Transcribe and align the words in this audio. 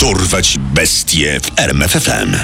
Dorwać 0.00 0.58
bestie 0.58 1.40
w 1.40 1.58
RMFFM. 1.60 2.36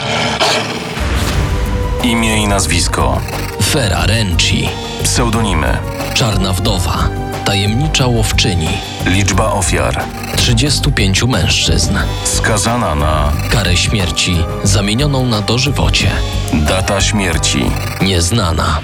Imię 2.02 2.42
i 2.42 2.49
nazwisko. 2.49 3.20
Fera 3.62 4.07
Renci, 4.07 4.68
Pseudonimy. 5.04 5.78
Czarna 6.14 6.52
Wdowa, 6.52 7.08
Tajemnicza 7.44 8.06
Łowczyni, 8.06 8.68
Liczba 9.06 9.52
ofiar. 9.52 10.04
35 10.36 11.22
mężczyzn, 11.22 11.98
Skazana 12.25 12.95
na 12.95 13.32
karę 13.50 13.77
śmierci 13.77 14.36
zamienioną 14.64 15.27
na 15.27 15.41
dożywocie, 15.41 16.11
data 16.52 17.00
śmierci. 17.00 17.71
nieznana. 18.02 18.80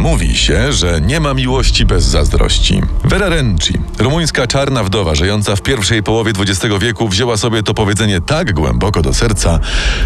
Mówi 0.00 0.36
się, 0.36 0.72
że 0.72 1.00
nie 1.00 1.20
ma 1.20 1.34
miłości 1.34 1.86
bez 1.86 2.04
zazdrości. 2.04 2.82
Vera 3.04 3.28
Renci, 3.28 3.74
rumuńska 3.98 4.46
czarna 4.46 4.84
wdowa 4.84 5.14
żyjąca 5.14 5.56
w 5.56 5.62
pierwszej 5.62 6.02
połowie 6.02 6.32
XX 6.38 6.74
wieku, 6.80 7.08
wzięła 7.08 7.36
sobie 7.36 7.62
to 7.62 7.74
powiedzenie 7.74 8.20
tak 8.20 8.52
głęboko 8.54 9.02
do 9.02 9.14
serca, 9.14 9.60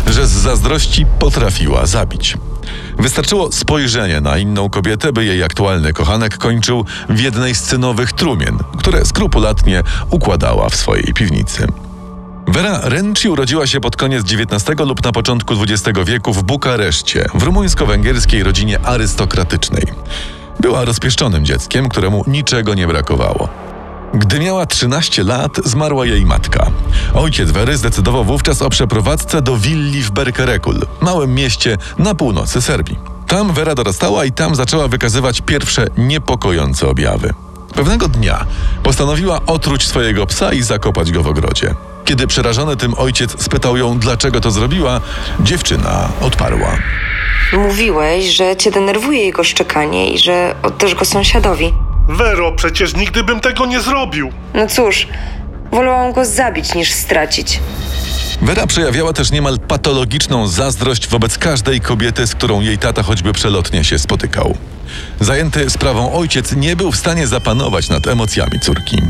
że 0.06 0.26
z 0.26 0.30
zazdrości 0.30 1.06
potrafiła 1.18 1.86
zabić. 1.86 2.36
Wystarczyło 2.98 3.52
spojrzenie 3.52 4.20
na 4.20 4.38
inną 4.38 4.70
kobietę, 4.70 5.12
by 5.12 5.24
jej 5.24 5.42
aktualny 5.42 5.92
kochanek 5.92 6.38
kończył 6.38 6.84
w 7.08 7.20
jednej 7.20 7.54
z 7.54 7.62
cynowych 7.62 8.12
trumien, 8.12 8.58
które 8.78 9.04
skrupulatnie 9.04 9.82
układała 10.10 10.68
w 10.68 10.76
swojej 10.76 11.14
piwnicy. 11.14 11.66
Vera 12.46 12.80
Renci 12.82 13.28
urodziła 13.28 13.66
się 13.66 13.80
pod 13.80 13.96
koniec 13.96 14.24
XIX 14.32 14.78
lub 14.78 15.04
na 15.04 15.12
początku 15.12 15.54
XX 15.62 15.98
wieku 16.04 16.32
w 16.32 16.42
Bukareszcie, 16.42 17.28
w 17.34 17.42
rumuńsko-węgierskiej 17.42 18.42
rodzinie 18.42 18.80
arystokratycznej. 18.80 19.84
Była 20.60 20.84
rozpieszczonym 20.84 21.44
dzieckiem, 21.44 21.88
któremu 21.88 22.24
niczego 22.26 22.74
nie 22.74 22.86
brakowało. 22.86 23.48
Gdy 24.14 24.40
miała 24.40 24.66
13 24.66 25.24
lat, 25.24 25.60
zmarła 25.64 26.06
jej 26.06 26.26
matka. 26.26 26.70
Ojciec 27.14 27.50
Wery 27.50 27.76
zdecydował 27.76 28.24
wówczas 28.24 28.62
o 28.62 28.70
przeprowadzce 28.70 29.42
do 29.42 29.56
willi 29.56 30.02
w 30.02 30.10
Berkerekul, 30.10 30.80
małym 31.00 31.34
mieście 31.34 31.78
na 31.98 32.14
północy 32.14 32.62
Serbii. 32.62 32.98
Tam 33.26 33.52
Wera 33.52 33.74
dorastała 33.74 34.24
i 34.24 34.32
tam 34.32 34.54
zaczęła 34.54 34.88
wykazywać 34.88 35.40
pierwsze 35.40 35.86
niepokojące 35.96 36.88
objawy. 36.88 37.34
Pewnego 37.74 38.08
dnia 38.08 38.46
postanowiła 38.82 39.40
otruć 39.46 39.86
swojego 39.88 40.26
psa 40.26 40.52
i 40.52 40.62
zakopać 40.62 41.12
go 41.12 41.22
w 41.22 41.28
ogrodzie. 41.28 41.74
Kiedy 42.04 42.26
przerażony 42.26 42.76
tym 42.76 42.94
ojciec 42.98 43.42
spytał 43.42 43.76
ją, 43.76 43.98
dlaczego 43.98 44.40
to 44.40 44.50
zrobiła, 44.50 45.00
dziewczyna 45.40 46.08
odparła. 46.20 46.78
Mówiłeś, 47.52 48.24
że 48.24 48.56
cię 48.56 48.70
denerwuje 48.70 49.24
jego 49.24 49.44
szczekanie 49.44 50.10
i 50.10 50.18
że 50.18 50.54
oddasz 50.62 50.94
go 50.94 51.04
sąsiadowi. 51.04 51.72
Wero, 52.08 52.52
przecież 52.52 52.96
nigdy 52.96 53.24
bym 53.24 53.40
tego 53.40 53.66
nie 53.66 53.80
zrobił. 53.80 54.32
No 54.54 54.66
cóż, 54.66 55.08
wolałam 55.70 56.12
go 56.12 56.24
zabić 56.24 56.74
niż 56.74 56.92
stracić. 56.92 57.60
Wera 58.42 58.66
przejawiała 58.66 59.12
też 59.12 59.30
niemal 59.30 59.58
patologiczną 59.58 60.46
zazdrość 60.46 61.08
wobec 61.08 61.38
każdej 61.38 61.80
kobiety, 61.80 62.26
z 62.26 62.34
którą 62.34 62.60
jej 62.60 62.78
tata 62.78 63.02
choćby 63.02 63.32
przelotnie 63.32 63.84
się 63.84 63.98
spotykał. 63.98 64.56
Zajęty 65.20 65.70
sprawą 65.70 66.12
ojciec 66.12 66.52
nie 66.52 66.76
był 66.76 66.92
w 66.92 66.96
stanie 66.96 67.26
zapanować 67.26 67.88
nad 67.88 68.06
emocjami 68.06 68.60
córki. 68.60 69.02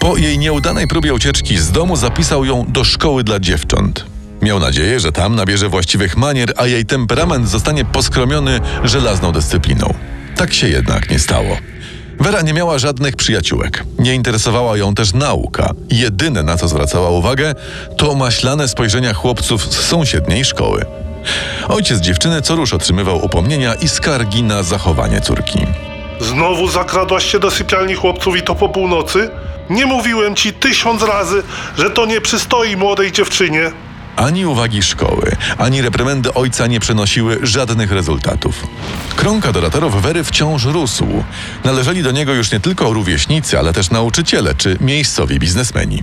Po 0.00 0.16
jej 0.16 0.38
nieudanej 0.38 0.86
próbie 0.88 1.14
ucieczki 1.14 1.58
z 1.58 1.70
domu 1.72 1.96
zapisał 1.96 2.44
ją 2.44 2.64
do 2.68 2.84
szkoły 2.84 3.24
dla 3.24 3.40
dziewcząt. 3.40 4.04
Miał 4.42 4.60
nadzieję, 4.60 5.00
że 5.00 5.12
tam 5.12 5.36
nabierze 5.36 5.68
właściwych 5.68 6.16
manier, 6.16 6.52
a 6.56 6.66
jej 6.66 6.86
temperament 6.86 7.48
zostanie 7.48 7.84
poskromiony 7.84 8.60
żelazną 8.84 9.32
dyscypliną. 9.32 9.94
Tak 10.36 10.54
się 10.54 10.68
jednak 10.68 11.10
nie 11.10 11.18
stało. 11.18 11.56
Wera 12.20 12.42
nie 12.42 12.52
miała 12.52 12.78
żadnych 12.78 13.16
przyjaciółek. 13.16 13.84
Nie 13.98 14.14
interesowała 14.14 14.76
ją 14.76 14.94
też 14.94 15.14
nauka. 15.14 15.70
Jedyne 15.90 16.42
na 16.42 16.56
co 16.56 16.68
zwracała 16.68 17.10
uwagę, 17.10 17.54
to 17.96 18.14
maślane 18.14 18.68
spojrzenia 18.68 19.14
chłopców 19.14 19.64
z 19.64 19.86
sąsiedniej 19.86 20.44
szkoły. 20.44 20.84
Ojciec 21.68 22.00
dziewczyny 22.00 22.42
co 22.42 22.56
rusz 22.56 22.74
otrzymywał 22.74 23.24
upomnienia 23.24 23.74
i 23.74 23.88
skargi 23.88 24.42
na 24.42 24.62
zachowanie 24.62 25.20
córki. 25.20 25.58
Znowu 26.20 26.68
zakradłaś 26.68 27.24
się 27.24 27.38
do 27.38 27.50
sypialni 27.50 27.94
chłopców 27.94 28.36
i 28.36 28.42
to 28.42 28.54
po 28.54 28.68
północy? 28.68 29.30
Nie 29.70 29.86
mówiłem 29.86 30.36
ci 30.36 30.52
tysiąc 30.52 31.02
razy, 31.02 31.42
że 31.78 31.90
to 31.90 32.06
nie 32.06 32.20
przystoi 32.20 32.76
młodej 32.76 33.12
dziewczynie. 33.12 33.70
Ani 34.16 34.46
uwagi 34.46 34.82
szkoły, 34.82 35.36
ani 35.58 35.82
reprymendy 35.82 36.34
ojca 36.34 36.66
nie 36.66 36.80
przynosiły 36.80 37.38
żadnych 37.42 37.92
rezultatów. 37.92 38.66
Krąg 39.16 39.46
adoratorów 39.46 40.02
Wery 40.02 40.24
wciąż 40.24 40.64
rósł. 40.64 41.06
Należeli 41.64 42.02
do 42.02 42.10
niego 42.10 42.34
już 42.34 42.52
nie 42.52 42.60
tylko 42.60 42.92
rówieśnicy, 42.92 43.58
ale 43.58 43.72
też 43.72 43.90
nauczyciele 43.90 44.54
czy 44.54 44.76
miejscowi 44.80 45.38
biznesmeni. 45.38 46.02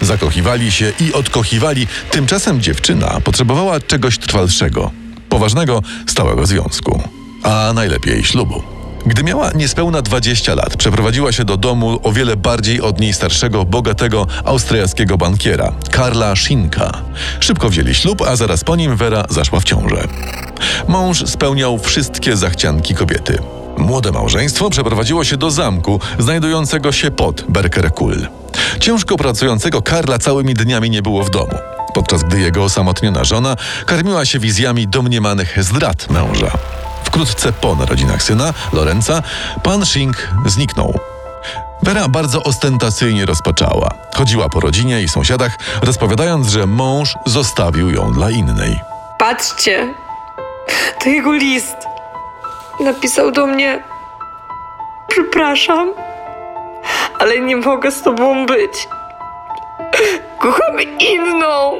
Zakochiwali 0.00 0.72
się 0.72 0.92
i 1.00 1.12
odkochiwali, 1.12 1.86
tymczasem 2.10 2.60
dziewczyna 2.60 3.20
potrzebowała 3.24 3.80
czegoś 3.80 4.18
trwalszego, 4.18 4.90
poważnego, 5.28 5.82
stałego 6.06 6.46
związku, 6.46 7.02
a 7.42 7.72
najlepiej 7.74 8.24
ślubu. 8.24 8.73
Gdy 9.06 9.24
miała 9.24 9.50
niespełna 9.52 10.02
20 10.02 10.54
lat, 10.54 10.76
przeprowadziła 10.76 11.32
się 11.32 11.44
do 11.44 11.56
domu 11.56 12.00
o 12.02 12.12
wiele 12.12 12.36
bardziej 12.36 12.80
od 12.80 13.00
niej 13.00 13.12
starszego, 13.12 13.64
bogatego 13.64 14.26
austriackiego 14.44 15.18
bankiera, 15.18 15.72
Karla 15.90 16.36
Schinka. 16.36 16.92
Szybko 17.40 17.68
wzięli 17.68 17.94
ślub, 17.94 18.22
a 18.22 18.36
zaraz 18.36 18.64
po 18.64 18.76
nim 18.76 18.96
Wera 18.96 19.24
zaszła 19.30 19.60
w 19.60 19.64
ciążę. 19.64 20.08
Mąż 20.88 21.26
spełniał 21.26 21.78
wszystkie 21.78 22.36
zachcianki 22.36 22.94
kobiety. 22.94 23.38
Młode 23.78 24.12
małżeństwo 24.12 24.70
przeprowadziło 24.70 25.24
się 25.24 25.36
do 25.36 25.50
zamku, 25.50 26.00
znajdującego 26.18 26.92
się 26.92 27.10
pod 27.10 27.44
Berkerekul. 27.48 28.26
Ciężko 28.80 29.16
pracującego 29.16 29.82
Karla 29.82 30.18
całymi 30.18 30.54
dniami 30.54 30.90
nie 30.90 31.02
było 31.02 31.24
w 31.24 31.30
domu, 31.30 31.54
podczas 31.94 32.22
gdy 32.22 32.40
jego 32.40 32.64
osamotniona 32.64 33.24
żona 33.24 33.56
karmiła 33.86 34.24
się 34.24 34.38
wizjami 34.38 34.88
domniemanych 34.88 35.64
zdrad 35.64 36.10
męża. 36.10 36.50
Wkrótce 37.14 37.52
po 37.52 37.74
narodzinach 37.74 38.22
syna, 38.22 38.52
Lorenza, 38.72 39.22
pan 39.62 39.86
Schink 39.86 40.28
zniknął. 40.46 40.98
Wera 41.82 42.08
bardzo 42.08 42.42
ostentacyjnie 42.42 43.26
rozpaczała. 43.26 43.90
Chodziła 44.14 44.48
po 44.48 44.60
rodzinie 44.60 45.02
i 45.02 45.08
sąsiadach, 45.08 45.58
rozpowiadając, 45.82 46.48
że 46.48 46.66
mąż 46.66 47.14
zostawił 47.26 47.90
ją 47.90 48.12
dla 48.12 48.30
innej. 48.30 48.80
Patrzcie, 49.18 49.94
to 51.00 51.08
jego 51.08 51.32
list. 51.32 51.76
Napisał 52.80 53.30
do 53.30 53.46
mnie: 53.46 53.82
Przepraszam, 55.08 55.92
ale 57.18 57.40
nie 57.40 57.56
mogę 57.56 57.90
z 57.90 58.02
tobą 58.02 58.46
być. 58.46 58.88
Kocham 60.38 60.80
inną. 61.00 61.72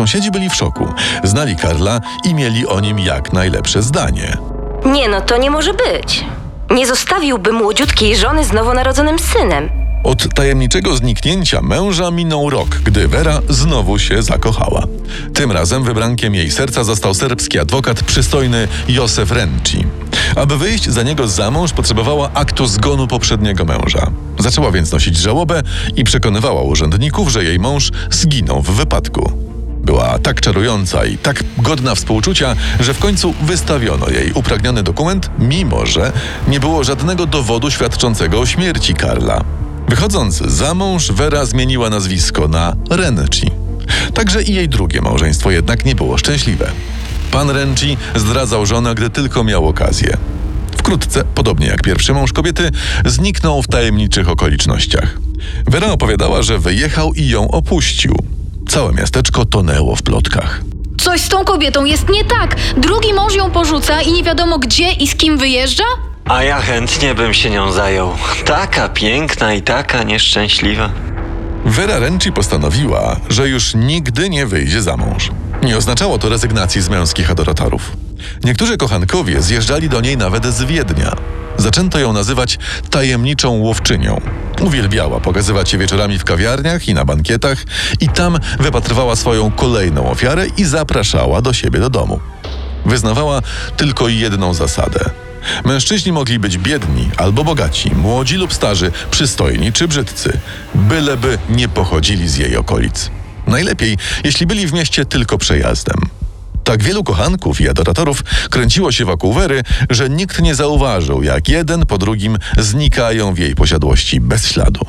Sąsiedzi 0.00 0.30
byli 0.30 0.50
w 0.50 0.54
szoku. 0.54 0.88
Znali 1.24 1.56
Karla 1.56 2.00
i 2.24 2.34
mieli 2.34 2.66
o 2.66 2.80
nim 2.80 2.98
jak 2.98 3.32
najlepsze 3.32 3.82
zdanie. 3.82 4.36
Nie 4.84 5.08
no, 5.08 5.20
to 5.20 5.36
nie 5.36 5.50
może 5.50 5.74
być. 5.74 6.24
Nie 6.70 6.86
zostawiłby 6.86 7.52
młodziutkiej 7.52 8.16
żony 8.16 8.44
z 8.44 8.52
nowonarodzonym 8.52 9.18
synem. 9.18 9.70
Od 10.04 10.34
tajemniczego 10.34 10.96
zniknięcia 10.96 11.62
męża 11.62 12.10
minął 12.10 12.50
rok, 12.50 12.68
gdy 12.68 13.08
Wera 13.08 13.40
znowu 13.48 13.98
się 13.98 14.22
zakochała. 14.22 14.84
Tym 15.34 15.52
razem 15.52 15.84
wybrankiem 15.84 16.34
jej 16.34 16.50
serca 16.50 16.84
został 16.84 17.14
serbski 17.14 17.58
adwokat 17.58 18.02
przystojny 18.02 18.68
Józef 18.88 19.32
Renci. 19.32 19.84
Aby 20.36 20.58
wyjść 20.58 20.88
za 20.88 21.02
niego 21.02 21.28
za 21.28 21.50
mąż, 21.50 21.72
potrzebowała 21.72 22.30
aktu 22.34 22.66
zgonu 22.66 23.06
poprzedniego 23.06 23.64
męża. 23.64 24.10
Zaczęła 24.38 24.70
więc 24.70 24.92
nosić 24.92 25.16
żałobę 25.16 25.62
i 25.96 26.04
przekonywała 26.04 26.62
urzędników, 26.62 27.28
że 27.28 27.44
jej 27.44 27.58
mąż 27.58 27.90
zginął 28.10 28.62
w 28.62 28.70
wypadku. 28.70 29.49
Była 29.84 30.18
tak 30.18 30.40
czarująca 30.40 31.04
i 31.04 31.18
tak 31.18 31.44
godna 31.58 31.94
współczucia, 31.94 32.56
że 32.80 32.94
w 32.94 32.98
końcu 32.98 33.34
wystawiono 33.42 34.08
jej 34.08 34.32
upragniony 34.32 34.82
dokument, 34.82 35.30
mimo 35.38 35.86
że 35.86 36.12
nie 36.48 36.60
było 36.60 36.84
żadnego 36.84 37.26
dowodu 37.26 37.70
świadczącego 37.70 38.40
o 38.40 38.46
śmierci 38.46 38.94
Karla. 38.94 39.44
Wychodząc 39.88 40.36
za 40.36 40.74
mąż, 40.74 41.12
Vera 41.12 41.44
zmieniła 41.44 41.90
nazwisko 41.90 42.48
na 42.48 42.76
Renci. 42.90 43.50
Także 44.14 44.42
i 44.42 44.54
jej 44.54 44.68
drugie 44.68 45.00
małżeństwo 45.02 45.50
jednak 45.50 45.84
nie 45.84 45.94
było 45.94 46.18
szczęśliwe. 46.18 46.70
Pan 47.30 47.50
Renci 47.50 47.96
zdradzał 48.16 48.66
żonę, 48.66 48.94
gdy 48.94 49.10
tylko 49.10 49.44
miał 49.44 49.68
okazję. 49.68 50.16
Wkrótce, 50.76 51.24
podobnie 51.34 51.66
jak 51.66 51.82
pierwszy 51.82 52.14
mąż 52.14 52.32
kobiety, 52.32 52.70
zniknął 53.06 53.62
w 53.62 53.68
tajemniczych 53.68 54.28
okolicznościach. 54.28 55.18
Vera 55.66 55.86
opowiadała, 55.86 56.42
że 56.42 56.58
wyjechał 56.58 57.14
i 57.14 57.28
ją 57.28 57.50
opuścił. 57.50 58.16
Całe 58.70 58.92
miasteczko 58.92 59.44
tonęło 59.44 59.96
w 59.96 60.02
plotkach. 60.02 60.60
Coś 61.00 61.20
z 61.20 61.28
tą 61.28 61.44
kobietą 61.44 61.84
jest 61.84 62.08
nie 62.08 62.24
tak. 62.24 62.56
Drugi 62.76 63.14
mąż 63.14 63.34
ją 63.34 63.50
porzuca 63.50 64.02
i 64.02 64.12
nie 64.12 64.22
wiadomo 64.22 64.58
gdzie 64.58 64.92
i 64.92 65.08
z 65.08 65.14
kim 65.14 65.38
wyjeżdża? 65.38 65.84
A 66.24 66.42
ja 66.42 66.60
chętnie 66.60 67.14
bym 67.14 67.34
się 67.34 67.50
nią 67.50 67.72
zajął. 67.72 68.10
Taka 68.44 68.88
piękna 68.88 69.54
i 69.54 69.62
taka 69.62 70.02
nieszczęśliwa. 70.02 70.90
Vera 71.64 71.98
Renci 71.98 72.32
postanowiła, 72.32 73.16
że 73.30 73.48
już 73.48 73.74
nigdy 73.74 74.30
nie 74.30 74.46
wyjdzie 74.46 74.82
za 74.82 74.96
mąż. 74.96 75.30
Nie 75.62 75.76
oznaczało 75.76 76.18
to 76.18 76.28
rezygnacji 76.28 76.82
z 76.82 76.88
męskich 76.88 77.30
adoratorów. 77.30 77.92
Niektórzy 78.44 78.76
kochankowie 78.76 79.42
zjeżdżali 79.42 79.88
do 79.88 80.00
niej 80.00 80.16
nawet 80.16 80.46
z 80.46 80.62
Wiednia. 80.64 81.16
Zaczęto 81.60 81.98
ją 81.98 82.12
nazywać 82.12 82.58
tajemniczą 82.90 83.50
łowczynią. 83.50 84.20
Uwielbiała 84.60 85.20
pokazywać 85.20 85.70
się 85.70 85.78
wieczorami 85.78 86.18
w 86.18 86.24
kawiarniach 86.24 86.88
i 86.88 86.94
na 86.94 87.04
bankietach 87.04 87.64
i 88.00 88.08
tam 88.08 88.38
wypatrywała 88.60 89.16
swoją 89.16 89.50
kolejną 89.50 90.10
ofiarę 90.10 90.46
i 90.56 90.64
zapraszała 90.64 91.42
do 91.42 91.52
siebie 91.52 91.80
do 91.80 91.90
domu. 91.90 92.20
Wyznawała 92.86 93.42
tylko 93.76 94.08
jedną 94.08 94.54
zasadę. 94.54 95.00
Mężczyźni 95.64 96.12
mogli 96.12 96.38
być 96.38 96.58
biedni 96.58 97.10
albo 97.16 97.44
bogaci, 97.44 97.94
młodzi 97.94 98.36
lub 98.36 98.54
starzy, 98.54 98.92
przystojni 99.10 99.72
czy 99.72 99.88
brzydcy, 99.88 100.40
byleby 100.74 101.38
nie 101.48 101.68
pochodzili 101.68 102.28
z 102.28 102.36
jej 102.36 102.56
okolic. 102.56 103.10
Najlepiej, 103.46 103.98
jeśli 104.24 104.46
byli 104.46 104.66
w 104.66 104.72
mieście 104.72 105.04
tylko 105.04 105.38
przejazdem. 105.38 106.19
Tak 106.70 106.82
wielu 106.82 107.04
kochanków 107.04 107.60
i 107.60 107.68
adoratorów 107.68 108.22
kręciło 108.50 108.92
się 108.92 109.04
wokół 109.04 109.32
Wery, 109.32 109.62
że 109.90 110.10
nikt 110.10 110.42
nie 110.42 110.54
zauważył, 110.54 111.22
jak 111.22 111.48
jeden 111.48 111.86
po 111.86 111.98
drugim 111.98 112.38
znikają 112.58 113.34
w 113.34 113.38
jej 113.38 113.54
posiadłości 113.54 114.20
bez 114.20 114.46
śladu. 114.46 114.80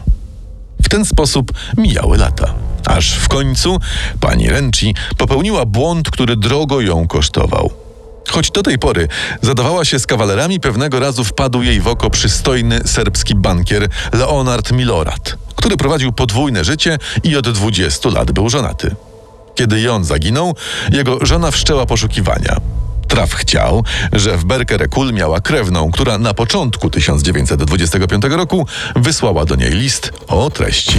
W 0.83 0.89
ten 0.89 1.05
sposób 1.05 1.51
mijały 1.77 2.17
lata. 2.17 2.53
Aż 2.85 3.13
w 3.13 3.27
końcu 3.27 3.79
pani 4.19 4.49
Renci 4.49 4.95
popełniła 5.17 5.65
błąd, 5.65 6.09
który 6.09 6.35
drogo 6.35 6.81
ją 6.81 7.07
kosztował. 7.07 7.71
Choć 8.29 8.51
do 8.51 8.63
tej 8.63 8.79
pory 8.79 9.07
zadawała 9.41 9.85
się 9.85 9.99
z 9.99 10.07
kawalerami, 10.07 10.59
pewnego 10.59 10.99
razu 10.99 11.23
wpadł 11.23 11.61
jej 11.61 11.81
w 11.81 11.87
oko 11.87 12.09
przystojny 12.09 12.81
serbski 12.85 13.35
bankier 13.35 13.87
Leonard 14.13 14.71
Milorad, 14.71 15.37
który 15.55 15.77
prowadził 15.77 16.11
podwójne 16.11 16.63
życie 16.63 16.97
i 17.23 17.37
od 17.37 17.49
20 17.49 18.09
lat 18.09 18.31
był 18.31 18.49
żonaty. 18.49 18.95
Kiedy 19.61 19.81
Jon 19.81 20.03
zaginął, 20.03 20.55
jego 20.91 21.25
żona 21.25 21.51
wszczęła 21.51 21.85
poszukiwania. 21.85 22.57
Traf 23.07 23.33
chciał, 23.33 23.83
że 24.13 24.37
w 24.37 24.45
Berkerekul 24.45 25.13
miała 25.13 25.41
krewną, 25.41 25.91
która 25.91 26.17
na 26.17 26.33
początku 26.33 26.89
1925 26.89 28.23
roku 28.29 28.67
wysłała 28.95 29.45
do 29.45 29.55
niej 29.55 29.71
list 29.71 30.11
o 30.27 30.49
treści. 30.49 30.97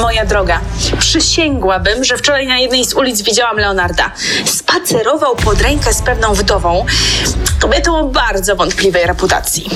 Moja 0.00 0.26
droga, 0.26 0.60
przysięgłabym, 0.98 2.04
że 2.04 2.16
wczoraj 2.16 2.46
na 2.46 2.58
jednej 2.58 2.84
z 2.84 2.94
ulic 2.94 3.22
widziałam 3.22 3.56
Leonarda. 3.56 4.10
Spacerował 4.44 5.36
pod 5.36 5.62
rękę 5.62 5.94
z 5.94 6.02
pewną 6.02 6.34
wdową, 6.34 6.86
kobietą 7.60 7.98
o 7.98 8.04
bardzo 8.04 8.56
wątpliwej 8.56 9.06
reputacji. 9.06 9.70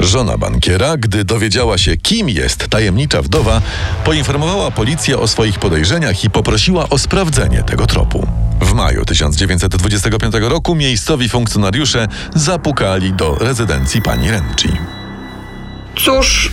Żona 0.00 0.38
bankiera, 0.38 0.96
gdy 0.96 1.24
dowiedziała 1.24 1.78
się, 1.78 1.96
kim 1.96 2.28
jest 2.28 2.68
tajemnicza 2.68 3.22
wdowa, 3.22 3.62
poinformowała 4.04 4.70
policję 4.70 5.18
o 5.18 5.28
swoich 5.28 5.58
podejrzeniach 5.58 6.24
i 6.24 6.30
poprosiła 6.30 6.88
o 6.88 6.98
sprawdzenie 6.98 7.62
tego 7.62 7.86
tropu. 7.86 8.26
W 8.60 8.72
maju 8.72 9.04
1925 9.04 10.34
roku 10.40 10.74
miejscowi 10.74 11.28
funkcjonariusze 11.28 12.08
zapukali 12.34 13.12
do 13.12 13.34
rezydencji 13.34 14.02
pani 14.02 14.30
Renci. 14.30 14.68
Cóż, 15.96 16.52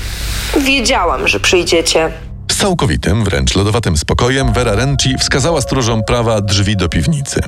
wiedziałam, 0.66 1.28
że 1.28 1.40
przyjdziecie. 1.40 2.12
Z 2.52 2.56
całkowitym, 2.56 3.24
wręcz 3.24 3.56
lodowatym 3.56 3.98
spokojem 3.98 4.54
Vera 4.54 4.76
Renci 4.76 5.18
wskazała 5.18 5.62
stróżom 5.62 6.04
prawa 6.04 6.42
drzwi 6.42 6.78
do 6.78 6.90
piwnicy. 6.90 7.42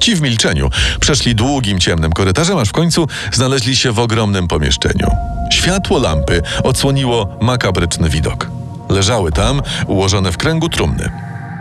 Ci 0.00 0.16
w 0.16 0.20
milczeniu 0.20 0.70
przeszli 1.00 1.34
długim, 1.34 1.78
ciemnym 1.78 2.12
korytarzem, 2.12 2.58
aż 2.58 2.68
w 2.68 2.72
końcu 2.72 3.06
znaleźli 3.32 3.76
się 3.76 3.92
w 3.92 3.98
ogromnym 3.98 4.48
pomieszczeniu. 4.48 5.10
Światło 5.50 5.98
lampy 5.98 6.42
odsłoniło 6.64 7.28
makabryczny 7.40 8.10
widok. 8.10 8.50
Leżały 8.88 9.32
tam, 9.32 9.62
ułożone 9.86 10.32
w 10.32 10.36
kręgu 10.36 10.68
trumny. 10.68 11.10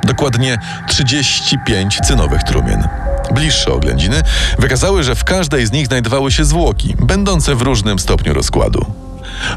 Dokładnie 0.04 0.58
35 0.88 2.00
cynowych 2.04 2.44
trumien. 2.44 2.88
Bliższe 3.32 3.74
oględziny 3.74 4.22
wykazały, 4.60 5.04
że 5.04 5.16
w 5.16 5.24
każdej 5.24 5.66
z 5.66 5.72
nich 5.72 5.88
znajdowały 5.88 6.32
się 6.32 6.46
zwłoki, 6.46 6.96
będące 7.00 7.56
w 7.56 7.62
różnym 7.62 8.00
stopniu 8.00 8.34
rozkładu. 8.34 8.86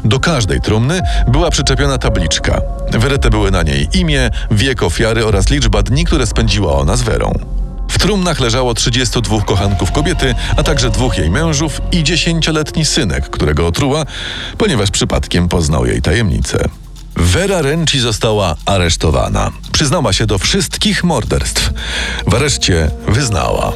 Do 0.03 0.19
każdej 0.19 0.61
trumny 0.61 1.01
była 1.27 1.49
przyczepiona 1.49 1.97
tabliczka. 1.97 2.61
Wyryte 2.91 3.29
były 3.29 3.51
na 3.51 3.63
niej 3.63 3.87
imię, 3.93 4.29
wiek 4.51 4.83
ofiary 4.83 5.25
oraz 5.25 5.49
liczba 5.49 5.83
dni, 5.83 6.05
które 6.05 6.27
spędziła 6.27 6.73
ona 6.73 6.95
z 6.95 7.01
Werą. 7.01 7.58
W 7.89 7.97
trumnach 7.97 8.39
leżało 8.39 8.73
32 8.73 9.41
kochanków 9.41 9.91
kobiety, 9.91 10.35
a 10.57 10.63
także 10.63 10.89
dwóch 10.89 11.17
jej 11.17 11.29
mężów 11.29 11.81
i 11.91 12.03
dziesięcioletni 12.03 12.85
synek, 12.85 13.29
którego 13.29 13.67
otruła, 13.67 14.05
ponieważ 14.57 14.91
przypadkiem 14.91 15.47
poznał 15.47 15.85
jej 15.85 16.01
tajemnicę. 16.01 16.69
Vera 17.15 17.61
Renci 17.61 17.99
została 17.99 18.55
aresztowana. 18.65 19.51
Przyznała 19.71 20.13
się 20.13 20.25
do 20.25 20.37
wszystkich 20.37 21.03
morderstw. 21.03 21.69
W 22.27 22.35
areszcie 22.35 22.91
wyznała. 23.07 23.71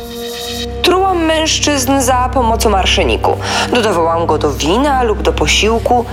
Trułam 0.82 1.26
mężczyzn 1.26 2.02
za 2.02 2.30
pomocą 2.34 2.70
marszeniku. 2.70 3.38
Dodawałam 3.74 4.26
go 4.26 4.38
do 4.38 4.54
wina 4.54 5.04
lub 5.04 5.22
do 5.22 5.34
posiłku. 5.34 6.06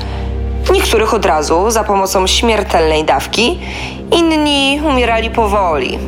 Niektórych 0.73 1.15
od 1.15 1.27
razu 1.27 1.71
za 1.71 1.85
pomocą 1.85 2.27
śmiertelnej 2.27 3.05
dawki, 3.05 3.59
inni 4.13 4.81
umierali 4.85 5.31
powoli, 5.31 5.99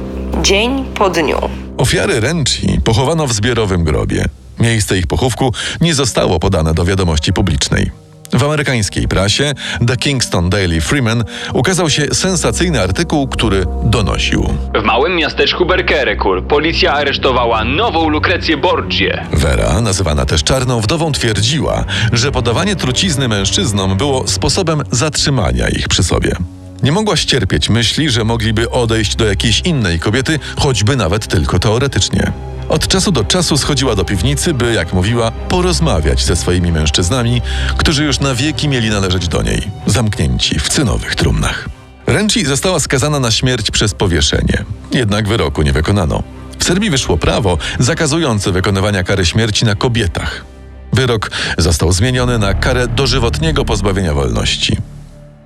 dzień 0.42 0.84
po 0.94 1.10
dniu. 1.10 1.61
Ofiary 1.78 2.20
Renci 2.20 2.80
pochowano 2.84 3.26
w 3.26 3.32
zbiorowym 3.32 3.84
grobie. 3.84 4.24
Miejsce 4.58 4.98
ich 4.98 5.06
pochówku 5.06 5.52
nie 5.80 5.94
zostało 5.94 6.40
podane 6.40 6.74
do 6.74 6.84
wiadomości 6.84 7.32
publicznej. 7.32 7.90
W 8.32 8.44
amerykańskiej 8.44 9.08
prasie 9.08 9.52
The 9.86 9.96
Kingston 9.96 10.50
Daily 10.50 10.80
Freeman 10.80 11.24
ukazał 11.54 11.90
się 11.90 12.06
sensacyjny 12.12 12.80
artykuł, 12.80 13.28
który 13.28 13.64
donosił. 13.84 14.54
W 14.82 14.84
małym 14.84 15.16
miasteczku 15.16 15.66
Berkerekul 15.66 16.42
policja 16.42 16.92
aresztowała 16.92 17.64
nową 17.64 18.08
Lukrecję 18.08 18.56
Borgię. 18.56 19.26
Vera, 19.32 19.80
nazywana 19.80 20.26
też 20.26 20.44
Czarną 20.44 20.80
Wdową, 20.80 21.12
twierdziła, 21.12 21.84
że 22.12 22.32
podawanie 22.32 22.76
trucizny 22.76 23.28
mężczyznom 23.28 23.96
było 23.96 24.28
sposobem 24.28 24.82
zatrzymania 24.90 25.68
ich 25.68 25.88
przy 25.88 26.02
sobie. 26.02 26.36
Nie 26.82 26.92
mogła 26.92 27.16
ścierpieć 27.16 27.68
myśli, 27.68 28.10
że 28.10 28.24
mogliby 28.24 28.70
odejść 28.70 29.16
do 29.16 29.26
jakiejś 29.26 29.60
innej 29.60 30.00
kobiety, 30.00 30.38
choćby 30.56 30.96
nawet 30.96 31.26
tylko 31.26 31.58
teoretycznie. 31.58 32.32
Od 32.68 32.88
czasu 32.88 33.12
do 33.12 33.24
czasu 33.24 33.58
schodziła 33.58 33.96
do 33.96 34.04
piwnicy, 34.04 34.54
by, 34.54 34.72
jak 34.72 34.92
mówiła, 34.92 35.30
porozmawiać 35.30 36.24
ze 36.24 36.36
swoimi 36.36 36.72
mężczyznami, 36.72 37.42
którzy 37.76 38.04
już 38.04 38.20
na 38.20 38.34
wieki 38.34 38.68
mieli 38.68 38.90
należeć 38.90 39.28
do 39.28 39.42
niej, 39.42 39.62
zamknięci 39.86 40.58
w 40.58 40.68
cynowych 40.68 41.14
trumnach. 41.14 41.68
Renci 42.06 42.44
została 42.44 42.80
skazana 42.80 43.20
na 43.20 43.30
śmierć 43.30 43.70
przez 43.70 43.94
powieszenie, 43.94 44.64
jednak 44.92 45.28
wyroku 45.28 45.62
nie 45.62 45.72
wykonano. 45.72 46.22
W 46.58 46.64
Serbii 46.64 46.90
wyszło 46.90 47.16
prawo 47.16 47.58
zakazujące 47.78 48.52
wykonywania 48.52 49.04
kary 49.04 49.26
śmierci 49.26 49.64
na 49.64 49.74
kobietach. 49.74 50.44
Wyrok 50.92 51.30
został 51.58 51.92
zmieniony 51.92 52.38
na 52.38 52.54
karę 52.54 52.88
dożywotniego 52.88 53.64
pozbawienia 53.64 54.14
wolności. 54.14 54.76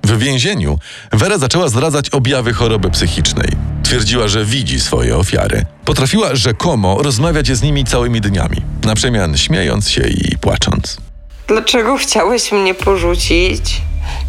W 0.07 0.17
więzieniu 0.19 0.79
Vera 1.11 1.37
zaczęła 1.37 1.69
zdradzać 1.69 2.09
objawy 2.09 2.53
choroby 2.53 2.89
psychicznej. 2.89 3.49
Twierdziła, 3.83 4.27
że 4.27 4.45
widzi 4.45 4.79
swoje 4.79 5.17
ofiary. 5.17 5.65
Potrafiła 5.85 6.35
rzekomo 6.35 6.97
rozmawiać 7.03 7.47
z 7.47 7.61
nimi 7.61 7.83
całymi 7.85 8.21
dniami, 8.21 8.57
na 8.83 8.95
przemian 8.95 9.37
śmiejąc 9.37 9.89
się 9.89 10.01
i 10.01 10.37
płacząc. 10.37 10.97
Dlaczego 11.47 11.97
chciałeś 11.97 12.51
mnie 12.51 12.73
porzucić? 12.73 13.81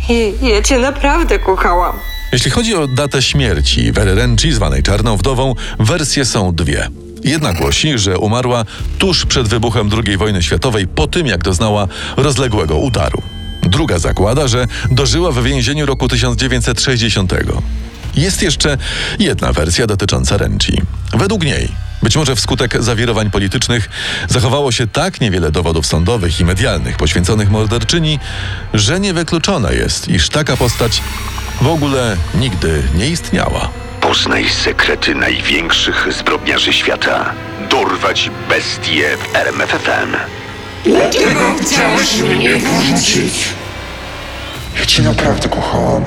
Ja, 0.09 0.49
ja 0.49 0.63
cię 0.63 0.79
naprawdę 0.79 1.39
kochałam. 1.39 1.97
Jeśli 2.33 2.51
chodzi 2.51 2.75
o 2.75 2.87
datę 2.87 3.23
śmierci 3.23 3.93
Wery 3.93 4.15
Renci, 4.15 4.53
zwanej 4.53 4.83
Czarną 4.83 5.17
Wdową, 5.17 5.55
wersje 5.79 6.25
są 6.25 6.55
dwie. 6.55 6.89
Jedna 7.25 7.53
głosi, 7.53 7.99
że 7.99 8.19
umarła 8.19 8.65
tuż 8.99 9.27
przed 9.27 9.49
wybuchem 9.49 9.91
II 10.07 10.17
wojny 10.17 10.43
światowej, 10.43 10.87
po 10.87 11.07
tym 11.07 11.27
jak 11.27 11.45
doznała 11.45 11.89
rozległego 12.17 12.77
udaru. 12.77 13.23
Druga 13.63 13.99
zakłada, 13.99 14.49
że 14.49 14.67
dożyła 14.91 15.33
w 15.33 15.43
więzieniu 15.43 15.87
roku 15.87 16.09
1960. 16.09 17.33
Jest 18.15 18.43
jeszcze 18.43 18.79
jedna 19.19 19.53
wersja 19.53 19.87
dotycząca 19.87 20.37
Renci. 20.37 20.83
Według 21.15 21.45
niej, 21.45 21.69
być 22.03 22.17
może 22.17 22.37
wskutek 22.37 22.83
zawirowań 22.83 23.31
politycznych, 23.31 23.89
zachowało 24.29 24.73
się 24.73 24.87
tak 24.87 25.21
niewiele 25.21 25.51
dowodów 25.51 25.87
sądowych 25.87 26.41
i 26.41 26.45
medialnych 26.45 26.97
poświęconych 26.97 27.51
morderczyni, 27.51 28.19
że 28.75 29.01
niewykluczone 29.01 29.75
jest, 29.75 30.09
iż 30.09 30.29
taka 30.29 30.57
postać 30.57 31.03
w 31.61 31.67
ogóle 31.67 32.17
nigdy 32.35 32.83
nie 32.95 33.09
istniała. 33.09 33.71
Poznaj 34.01 34.49
sekrety 34.49 35.15
największych 35.15 36.09
zbrodniarzy 36.19 36.73
świata. 36.73 37.35
Dorwać 37.71 38.31
bestie 38.49 39.17
w 39.17 39.37
RMFFM. 39.37 40.17
Dlaczego 40.85 41.55
chciałeś 41.61 42.21
mnie 42.23 42.51
porzucić? 42.51 43.49
Ja 44.79 44.87
cię 44.87 45.03
naprawdę 45.03 45.49
kochałam. 45.49 46.05